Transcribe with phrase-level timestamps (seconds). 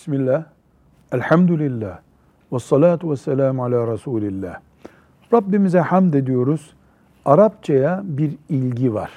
[0.00, 0.44] Bismillah,
[1.12, 1.98] elhamdülillah,
[2.52, 4.60] ve salatu ve selamu ala Resulillah.
[5.32, 6.74] Rabbimize hamd ediyoruz.
[7.24, 9.10] Arapçaya bir ilgi var.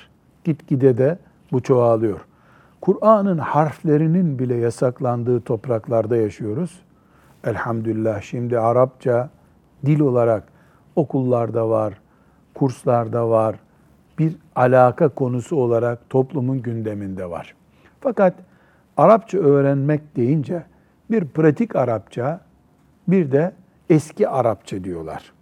[0.43, 1.17] Gitgide de
[1.51, 2.25] bu çoğalıyor.
[2.81, 6.81] Kur'an'ın harflerinin bile yasaklandığı topraklarda yaşıyoruz.
[7.43, 9.29] Elhamdülillah şimdi Arapça
[9.85, 10.43] dil olarak
[10.95, 11.93] okullarda var,
[12.53, 13.55] kurslarda var,
[14.19, 17.55] bir alaka konusu olarak toplumun gündeminde var.
[18.01, 18.33] Fakat
[18.97, 20.63] Arapça öğrenmek deyince
[21.11, 22.41] bir pratik Arapça,
[23.07, 23.53] bir de
[23.89, 25.33] eski Arapça diyorlar.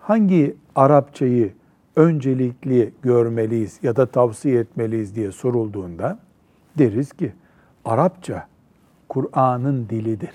[0.00, 1.52] Hangi Arapçayı
[1.96, 6.18] öncelikli görmeliyiz ya da tavsiye etmeliyiz diye sorulduğunda
[6.78, 7.32] deriz ki
[7.84, 8.46] Arapça
[9.08, 10.34] Kur'an'ın dilidir.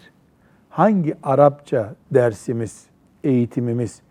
[0.70, 2.86] Hangi Arapça dersimiz,
[3.24, 4.02] eğitimimiz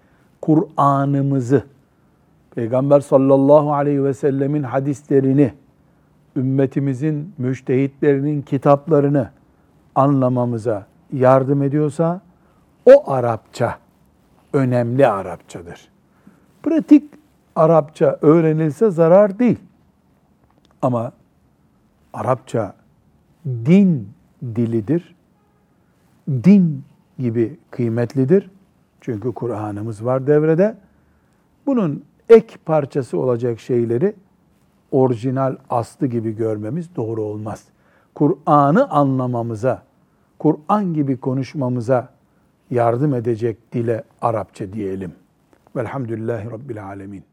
[0.41, 1.65] Kur'an'ımızı
[2.55, 5.53] Peygamber sallallahu aleyhi ve sellemin hadislerini
[6.37, 9.31] ümmetimizin müştehitlerinin kitaplarını
[9.95, 12.21] anlamamıza yardım ediyorsa
[12.87, 13.79] o Arapça
[14.53, 15.89] önemli Arapçadır.
[16.63, 17.15] Pratik
[17.57, 19.59] Arapça öğrenilse zarar değil.
[20.83, 21.13] Ama
[22.13, 22.75] Arapça
[23.47, 24.09] din
[24.43, 25.15] dilidir.
[26.29, 26.85] Din
[27.19, 28.51] gibi kıymetlidir.
[29.01, 30.77] Çünkü Kur'an'ımız var devrede.
[31.67, 34.15] Bunun ek parçası olacak şeyleri
[34.91, 37.65] orijinal aslı gibi görmemiz doğru olmaz.
[38.15, 39.83] Kur'an'ı anlamamıza,
[40.39, 42.09] Kur'an gibi konuşmamıza
[42.71, 45.13] yardım edecek dile Arapça diyelim.
[45.77, 47.25] Velhamdülillahi Rabbil Alemin.